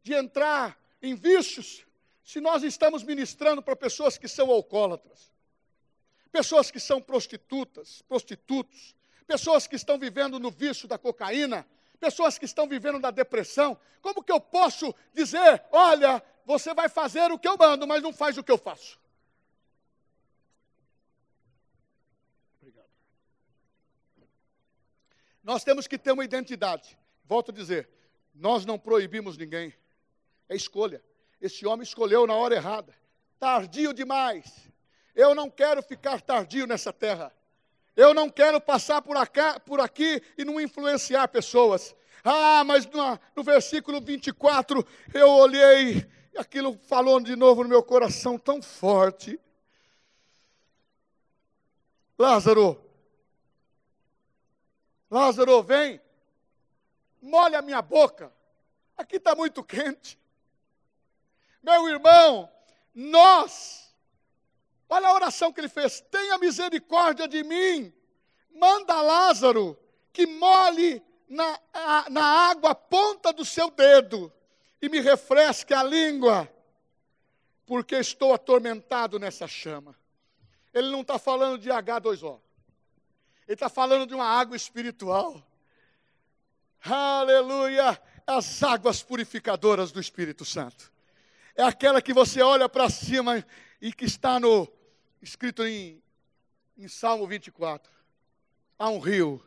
[0.03, 1.85] de entrar em vícios,
[2.23, 5.31] se nós estamos ministrando para pessoas que são alcoólatras?
[6.37, 11.67] pessoas que são prostitutas, prostitutos, pessoas que estão vivendo no vício da cocaína,
[11.99, 13.75] pessoas que estão vivendo da depressão.
[14.01, 18.13] Como que eu posso dizer, olha, você vai fazer o que eu mando, mas não
[18.13, 18.99] faz o que eu faço?
[25.47, 26.95] Nós temos que ter uma identidade.
[27.25, 27.89] Volto a dizer,
[28.35, 29.73] nós não proibimos ninguém.
[30.47, 31.03] É escolha.
[31.41, 32.95] Esse homem escolheu na hora errada.
[33.39, 34.67] Tardio demais
[35.17, 37.33] eu não quero ficar tardio nessa terra.
[37.95, 41.95] Eu não quero passar por, acá, por aqui e não influenciar pessoas.
[42.23, 47.81] Ah, mas no, no versículo 24 eu olhei e aquilo falou de novo no meu
[47.81, 49.39] coração tão forte.
[52.19, 52.79] Lázaro,
[55.09, 56.01] Lázaro, vem,
[57.21, 58.33] molha a minha boca,
[58.97, 60.19] aqui está muito quente.
[61.61, 62.51] Meu irmão,
[62.93, 63.87] nós
[64.89, 67.93] Olha a oração que ele fez: tenha misericórdia de mim,
[68.51, 69.77] manda Lázaro
[70.13, 74.31] que molhe na, a, na água a ponta do seu dedo
[74.81, 76.51] e me refresque a língua,
[77.65, 79.95] porque estou atormentado nessa chama.
[80.73, 82.39] Ele não está falando de H2O,
[83.47, 85.41] ele está falando de uma água espiritual.
[86.83, 87.99] Aleluia!
[88.25, 90.91] As águas purificadoras do Espírito Santo.
[91.55, 93.43] É aquela que você olha para cima
[93.81, 94.67] e que está no,
[95.21, 96.03] escrito em,
[96.77, 97.91] em Salmo 24.
[98.77, 99.43] Há um rio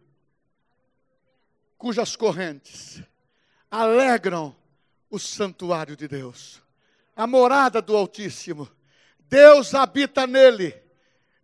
[1.76, 3.02] cujas correntes
[3.70, 4.56] alegram
[5.08, 6.62] o santuário de Deus,
[7.14, 8.68] a morada do Altíssimo.
[9.20, 10.74] Deus habita nele,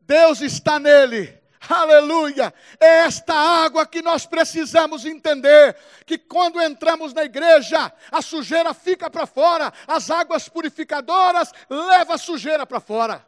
[0.00, 1.45] Deus está nele.
[1.68, 2.52] Aleluia!
[2.78, 9.10] É esta água que nós precisamos entender: que quando entramos na igreja, a sujeira fica
[9.10, 13.26] para fora, as águas purificadoras levam a sujeira para fora.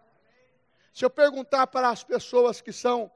[0.93, 3.11] Se eu perguntar para as pessoas que são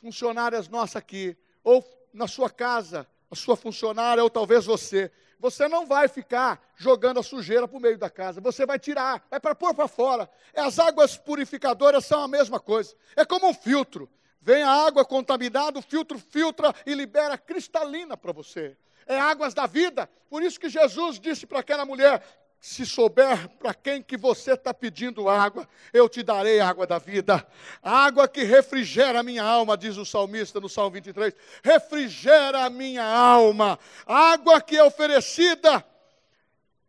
[0.00, 5.10] funcionárias nossas aqui, ou na sua casa, a sua funcionária ou talvez você.
[5.40, 8.40] Você não vai ficar jogando a sujeira para o meio da casa.
[8.40, 10.28] Você vai tirar, vai para pôr para fora.
[10.54, 12.96] As águas purificadoras são a mesma coisa.
[13.14, 14.08] É como um filtro.
[14.40, 18.76] Vem a água contaminada, o filtro filtra e libera cristalina para você.
[19.06, 20.08] É águas da vida.
[20.28, 22.22] Por isso que Jesus disse para aquela mulher:
[22.60, 27.46] se souber para quem que você está pedindo água, eu te darei água da vida.
[27.82, 31.34] Água que refrigera a minha alma, diz o salmista no Salmo 23.
[31.62, 33.78] Refrigera a minha alma.
[34.06, 35.84] Água que é oferecida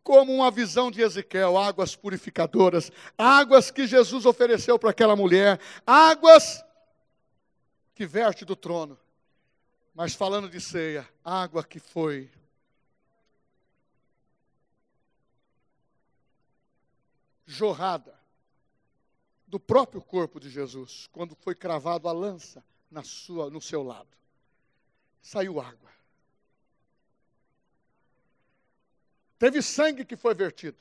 [0.02, 6.64] como uma visão de Ezequiel, águas purificadoras, águas que Jesus ofereceu para aquela mulher, águas
[8.00, 8.98] que verte do trono.
[9.94, 12.30] Mas falando de ceia, água que foi
[17.44, 18.18] jorrada
[19.46, 24.08] do próprio corpo de Jesus, quando foi cravado a lança na sua, no seu lado.
[25.20, 25.90] Saiu água.
[29.38, 30.78] Teve sangue que foi vertido,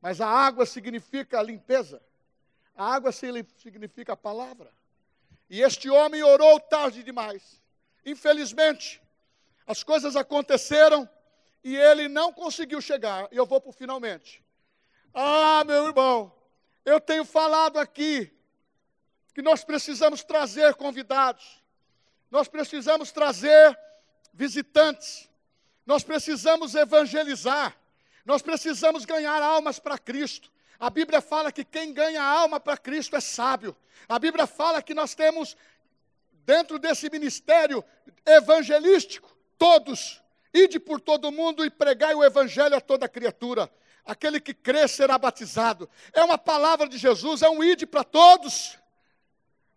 [0.00, 2.00] mas a água significa a limpeza.
[2.76, 4.72] A água significa a palavra.
[5.50, 7.60] E este homem orou tarde demais.
[8.06, 9.02] Infelizmente,
[9.66, 11.10] as coisas aconteceram
[11.64, 13.28] e ele não conseguiu chegar.
[13.32, 14.42] E eu vou para o finalmente.
[15.12, 16.32] Ah, meu irmão,
[16.84, 18.32] eu tenho falado aqui
[19.34, 21.62] que nós precisamos trazer convidados,
[22.30, 23.76] nós precisamos trazer
[24.32, 25.28] visitantes,
[25.84, 27.76] nós precisamos evangelizar,
[28.24, 30.52] nós precisamos ganhar almas para Cristo.
[30.80, 33.76] A Bíblia fala que quem ganha alma para Cristo é sábio.
[34.08, 35.54] A Bíblia fala que nós temos,
[36.46, 37.84] dentro desse ministério
[38.24, 40.22] evangelístico, todos,
[40.54, 43.70] ide por todo mundo e pregai o evangelho a toda criatura.
[44.06, 45.88] Aquele que crê será batizado.
[46.14, 48.78] É uma palavra de Jesus, é um ide para todos.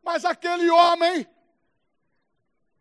[0.01, 1.27] Mas aquele homem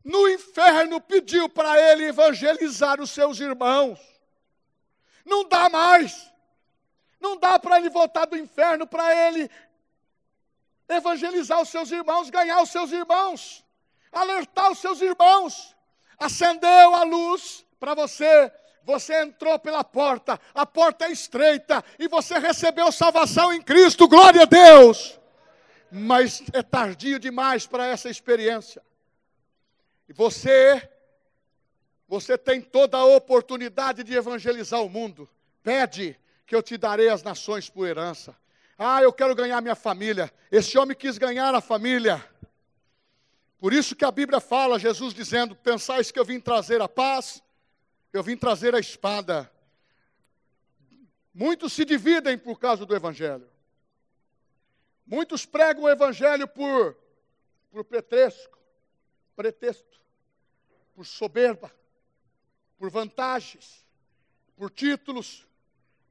[0.05, 3.99] no inferno pediu para ele evangelizar os seus irmãos.
[5.25, 6.32] Não dá mais.
[7.23, 9.49] Não dá para ele voltar do inferno para ele
[10.89, 13.65] evangelizar os seus irmãos, ganhar os seus irmãos,
[14.11, 15.75] alertar os seus irmãos.
[16.19, 18.53] Acendeu a luz para você
[18.85, 24.43] você entrou pela porta, a porta é estreita e você recebeu salvação em Cristo, glória
[24.43, 25.21] a Deus.
[25.91, 28.83] Mas é tardio demais para essa experiência.
[30.09, 30.91] E você,
[32.09, 35.29] você tem toda a oportunidade de evangelizar o mundo.
[35.63, 36.19] Pede
[36.53, 38.37] que eu te darei as nações por herança.
[38.77, 40.31] Ah, eu quero ganhar minha família.
[40.51, 42.23] Esse homem quis ganhar a família.
[43.59, 47.43] Por isso que a Bíblia fala, Jesus dizendo: Pensais que eu vim trazer a paz?
[48.13, 49.51] eu vim trazer a espada.
[51.33, 53.49] Muitos se dividem por causa do Evangelho.
[55.07, 56.95] Muitos pregam o Evangelho por,
[57.71, 58.59] por pretexto,
[59.35, 59.99] pretexto,
[60.95, 61.75] por soberba,
[62.77, 63.83] por vantagens,
[64.55, 65.47] por títulos,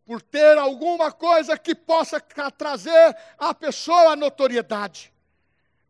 [0.06, 5.12] por ter alguma coisa que possa trazer à pessoa a notoriedade.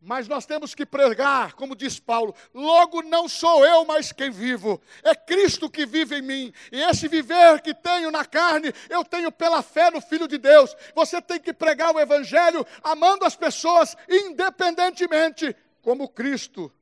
[0.04, 4.82] Mas nós temos que pregar, como diz Paulo: logo não sou eu mais quem vivo,
[5.04, 6.54] é Cristo que vive em mim.
[6.72, 10.76] E esse viver que tenho na carne, eu tenho pela fé no Filho de Deus.
[10.96, 16.74] Você tem que pregar o Evangelho amando as pessoas, independentemente, como Cristo.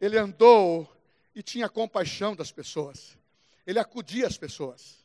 [0.00, 0.88] Ele andou
[1.34, 3.18] e tinha compaixão das pessoas,
[3.66, 4.97] ele acudia as pessoas.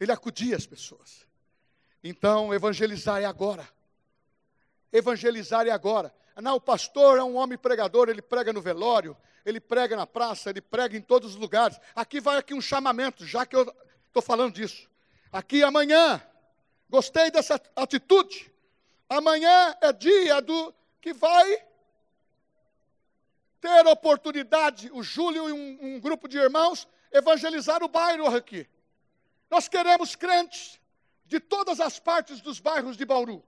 [0.00, 1.26] Ele acudia as pessoas.
[2.02, 3.68] Então, evangelizar é agora.
[4.90, 6.12] Evangelizar é agora.
[6.40, 10.48] Não, o pastor é um homem pregador, ele prega no velório, ele prega na praça,
[10.48, 11.78] ele prega em todos os lugares.
[11.94, 13.72] Aqui vai aqui um chamamento, já que eu
[14.06, 14.88] estou falando disso.
[15.30, 16.20] Aqui amanhã,
[16.88, 18.50] gostei dessa atitude.
[19.08, 21.62] Amanhã é dia do que vai
[23.60, 28.66] ter oportunidade, o Júlio e um, um grupo de irmãos, evangelizar o bairro aqui.
[29.50, 30.80] Nós queremos crentes
[31.26, 33.44] de todas as partes dos bairros de Bauru.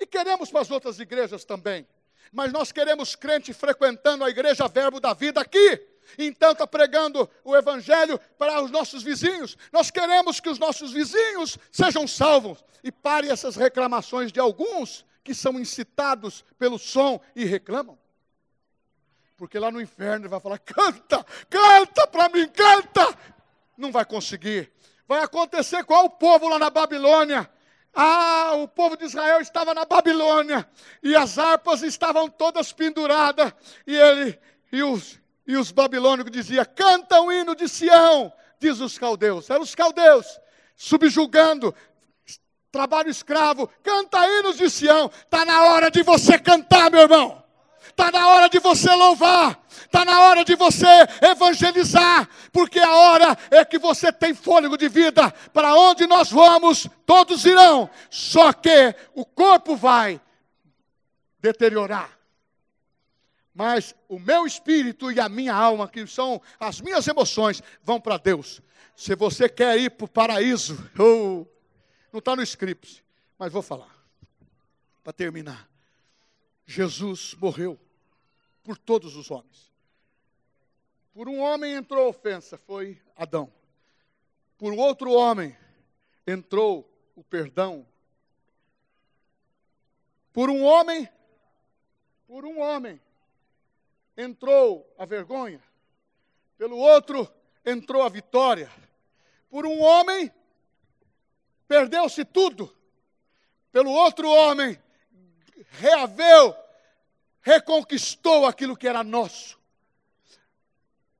[0.00, 1.86] E queremos para as outras igrejas também.
[2.32, 5.80] Mas nós queremos crente frequentando a igreja Verbo da Vida aqui.
[6.18, 9.56] Então está pregando o Evangelho para os nossos vizinhos.
[9.72, 12.64] Nós queremos que os nossos vizinhos sejam salvos.
[12.82, 17.98] E pare essas reclamações de alguns que são incitados pelo som e reclamam.
[19.36, 23.16] Porque lá no inferno ele vai falar: canta, canta para mim, canta.
[23.76, 24.72] Não vai conseguir.
[25.06, 27.48] Vai acontecer com o povo lá na Babilônia
[27.94, 30.68] ah, o povo de Israel estava na Babilônia
[31.00, 33.52] e as harpas estavam todas penduradas
[33.86, 34.38] e ele
[34.72, 39.48] e os e os babilônicos diziam: "Canta o hino de Sião", diz os caldeus.
[39.48, 40.40] Eram os caldeus
[40.74, 41.72] subjugando
[42.72, 43.70] trabalho escravo.
[43.84, 45.08] Canta hinos de Sião.
[45.30, 47.43] Tá na hora de você cantar, meu irmão.
[47.94, 50.84] Está na hora de você louvar, está na hora de você
[51.22, 55.30] evangelizar, porque a hora é que você tem fôlego de vida.
[55.52, 60.20] Para onde nós vamos, todos irão, só que o corpo vai
[61.38, 62.18] deteriorar.
[63.54, 68.16] Mas o meu espírito e a minha alma, que são as minhas emoções, vão para
[68.16, 68.60] Deus.
[68.96, 71.46] Se você quer ir para o paraíso, oh,
[72.12, 73.04] não está no script,
[73.38, 73.94] mas vou falar.
[75.04, 75.73] Para terminar.
[76.66, 77.78] Jesus morreu
[78.62, 79.72] por todos os homens.
[81.12, 83.52] Por um homem entrou a ofensa, foi Adão.
[84.58, 85.56] Por outro homem
[86.26, 87.86] entrou o perdão.
[90.32, 91.08] Por um homem,
[92.26, 93.00] por um homem
[94.16, 95.62] entrou a vergonha.
[96.56, 97.32] Pelo outro
[97.64, 98.70] entrou a vitória.
[99.48, 100.32] Por um homem
[101.68, 102.74] perdeu-se tudo.
[103.70, 104.80] Pelo outro homem
[105.78, 106.54] reaveu,
[107.40, 109.58] reconquistou aquilo que era nosso.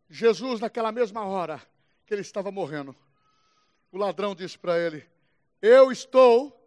[0.09, 1.61] Jesus, naquela mesma hora
[2.07, 2.95] que ele estava morrendo,
[3.91, 5.07] o ladrão disse para ele:
[5.61, 6.61] Eu estou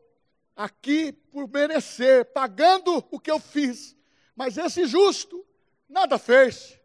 [0.56, 3.96] aqui por merecer, pagando o que eu fiz,
[4.36, 5.46] mas esse justo
[5.88, 6.80] nada fez.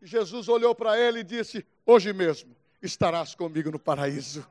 [0.00, 4.46] E Jesus olhou para ele e disse: Hoje mesmo estarás comigo no paraíso.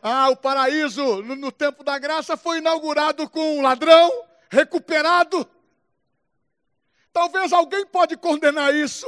[0.00, 4.10] Ah, o paraíso no, no tempo da graça foi inaugurado com um ladrão
[4.50, 5.48] recuperado.
[7.12, 9.06] Talvez alguém pode condenar isso,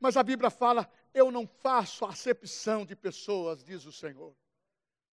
[0.00, 4.34] mas a Bíblia fala: eu não faço acepção de pessoas, diz o Senhor.